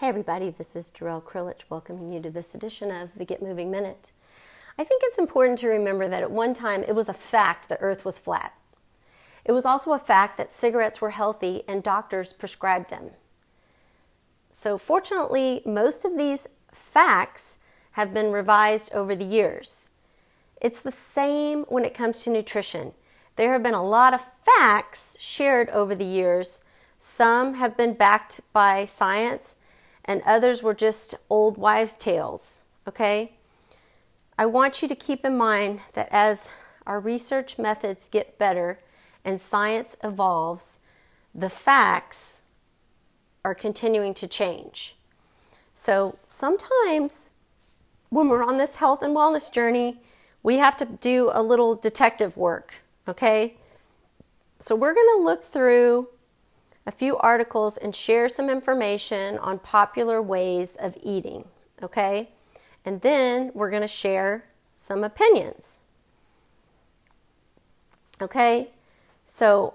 [0.00, 3.70] Hey, everybody, this is Jarrell Krilich welcoming you to this edition of the Get Moving
[3.70, 4.12] Minute.
[4.78, 7.78] I think it's important to remember that at one time it was a fact the
[7.80, 8.54] earth was flat.
[9.44, 13.10] It was also a fact that cigarettes were healthy and doctors prescribed them.
[14.50, 17.58] So, fortunately, most of these facts
[17.90, 19.90] have been revised over the years.
[20.62, 22.92] It's the same when it comes to nutrition.
[23.36, 26.62] There have been a lot of facts shared over the years.
[26.98, 29.56] Some have been backed by science,
[30.10, 32.58] and others were just old wives' tales.
[32.88, 33.34] Okay?
[34.36, 36.48] I want you to keep in mind that as
[36.84, 38.80] our research methods get better
[39.24, 40.80] and science evolves,
[41.32, 42.40] the facts
[43.44, 44.96] are continuing to change.
[45.72, 47.30] So sometimes
[48.08, 50.00] when we're on this health and wellness journey,
[50.42, 53.54] we have to do a little detective work, okay?
[54.58, 56.08] So we're going to look through
[56.86, 61.44] a few articles and share some information on popular ways of eating,
[61.82, 62.30] okay?
[62.84, 65.78] And then we're going to share some opinions.
[68.20, 68.70] Okay?
[69.26, 69.74] So,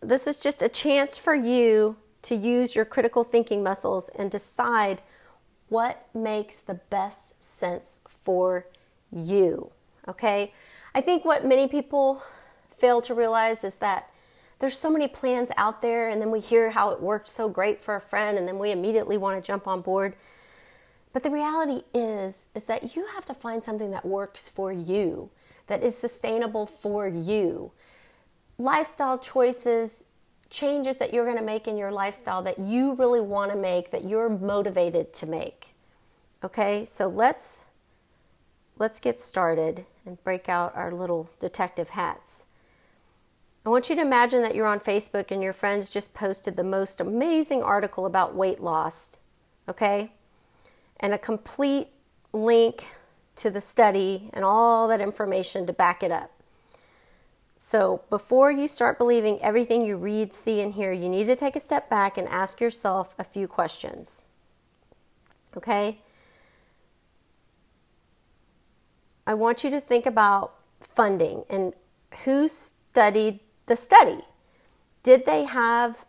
[0.00, 5.02] this is just a chance for you to use your critical thinking muscles and decide
[5.68, 8.66] what makes the best sense for
[9.10, 9.70] you.
[10.08, 10.52] Okay?
[10.94, 12.22] I think what many people
[12.76, 14.10] fail to realize is that
[14.62, 17.80] there's so many plans out there and then we hear how it worked so great
[17.80, 20.14] for a friend and then we immediately want to jump on board.
[21.12, 25.30] But the reality is is that you have to find something that works for you,
[25.66, 27.72] that is sustainable for you.
[28.56, 30.04] Lifestyle choices,
[30.48, 33.90] changes that you're going to make in your lifestyle that you really want to make,
[33.90, 35.74] that you're motivated to make.
[36.44, 36.84] Okay?
[36.84, 37.64] So let's
[38.78, 42.44] let's get started and break out our little detective hats.
[43.64, 46.64] I want you to imagine that you're on Facebook and your friends just posted the
[46.64, 49.18] most amazing article about weight loss,
[49.68, 50.12] okay?
[50.98, 51.88] And a complete
[52.32, 52.86] link
[53.36, 56.32] to the study and all that information to back it up.
[57.56, 61.54] So, before you start believing everything you read, see, and hear, you need to take
[61.54, 64.24] a step back and ask yourself a few questions.
[65.56, 66.00] Okay?
[69.24, 71.74] I want you to think about funding and
[72.24, 74.20] who studied the study.
[75.02, 76.04] Did they have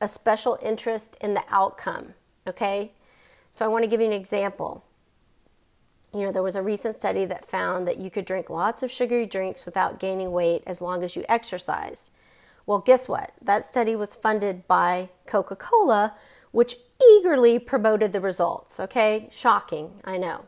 [0.00, 2.14] a special interest in the outcome?
[2.46, 2.92] Okay,
[3.50, 4.84] so I want to give you an example.
[6.14, 8.90] You know, there was a recent study that found that you could drink lots of
[8.90, 12.10] sugary drinks without gaining weight as long as you exercise.
[12.64, 13.32] Well, guess what?
[13.42, 16.14] That study was funded by Coca Cola,
[16.50, 16.76] which
[17.10, 18.80] eagerly promoted the results.
[18.80, 20.46] Okay, shocking, I know.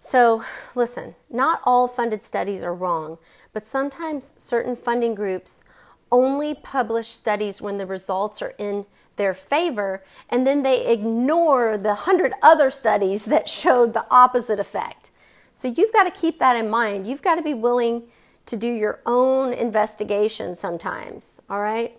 [0.00, 0.44] So,
[0.74, 3.18] listen, not all funded studies are wrong,
[3.52, 5.62] but sometimes certain funding groups
[6.10, 8.86] only publish studies when the results are in
[9.16, 15.10] their favor, and then they ignore the hundred other studies that showed the opposite effect.
[15.52, 17.06] So, you've got to keep that in mind.
[17.06, 18.04] You've got to be willing
[18.46, 21.98] to do your own investigation sometimes, all right?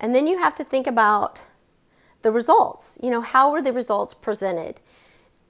[0.00, 1.38] And then you have to think about
[2.22, 2.98] the results.
[3.02, 4.80] You know, how were the results presented?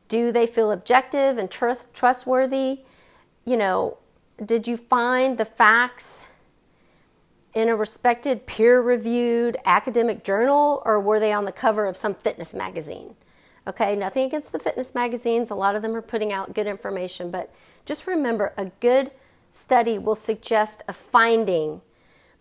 [0.09, 2.81] Do they feel objective and trust, trustworthy?
[3.45, 3.99] You know,
[4.45, 6.27] did you find the facts
[7.55, 12.15] in a respected peer reviewed academic journal or were they on the cover of some
[12.15, 13.15] fitness magazine?
[13.67, 15.51] Okay, nothing against the fitness magazines.
[15.51, 17.55] A lot of them are putting out good information, but
[17.87, 19.11] just remember a good
[19.51, 21.81] study will suggest a finding,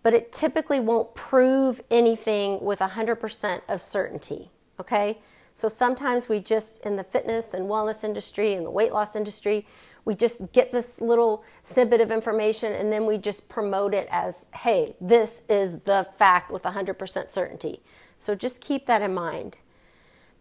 [0.02, 4.50] but it typically won't prove anything with 100% of certainty.
[4.80, 5.20] Okay,
[5.54, 9.68] so sometimes we just, in the fitness and wellness industry and the weight loss industry,
[10.04, 14.48] we just get this little snippet of information and then we just promote it as,
[14.56, 17.82] hey, this is the fact with 100% certainty.
[18.18, 19.58] So just keep that in mind.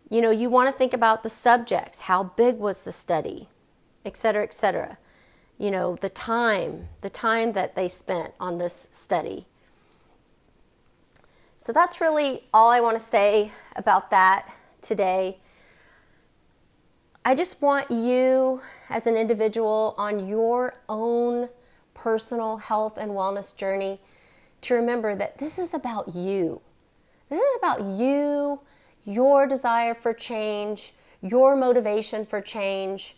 [0.08, 2.02] You know, you want to think about the subjects.
[2.02, 3.48] How big was the study?
[4.04, 4.98] Et cetera, et cetera.
[5.58, 9.46] You know, the time, the time that they spent on this study.
[11.56, 14.52] So that's really all I want to say about that
[14.82, 15.38] today.
[17.24, 21.48] I just want you as an individual on your own
[21.94, 24.00] personal health and wellness journey
[24.62, 26.60] to remember that this is about you.
[27.28, 28.60] This is about you,
[29.04, 33.16] your desire for change, your motivation for change.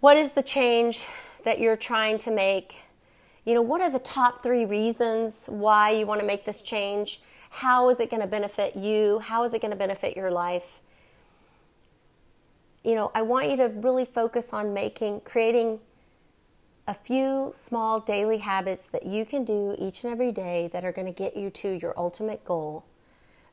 [0.00, 1.06] What is the change
[1.44, 2.80] that you're trying to make?
[3.44, 7.20] You know, what are the top three reasons why you want to make this change?
[7.50, 9.20] How is it going to benefit you?
[9.20, 10.80] How is it going to benefit your life?
[12.84, 15.80] You know, I want you to really focus on making, creating
[16.86, 20.92] a few small daily habits that you can do each and every day that are
[20.92, 22.84] going to get you to your ultimate goal.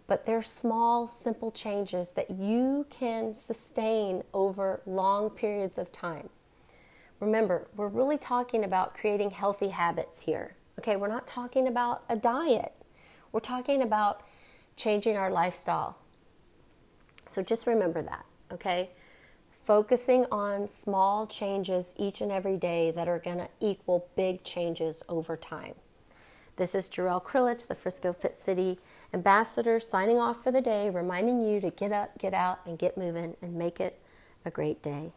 [0.07, 6.29] but they're small, simple changes that you can sustain over long periods of time.
[7.19, 10.55] Remember, we're really talking about creating healthy habits here.
[10.79, 12.73] Okay, we're not talking about a diet,
[13.31, 14.21] we're talking about
[14.75, 15.97] changing our lifestyle.
[17.25, 18.91] So just remember that, okay?
[19.63, 25.03] Focusing on small changes each and every day that are going to equal big changes
[25.09, 25.73] over time.
[26.55, 28.79] This is Jarrell Krilich, the Frisco Fit City
[29.13, 32.97] ambassador, signing off for the day, reminding you to get up, get out, and get
[32.97, 33.99] moving and make it
[34.45, 35.11] a great day.